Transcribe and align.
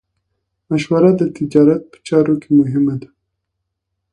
مشوره 0.69 1.11
د 1.19 1.21
تجارت 1.37 1.81
په 1.91 1.97
چارو 2.07 2.35
کې 2.41 2.49
مهمه 2.59 2.95
ده. 3.01 3.09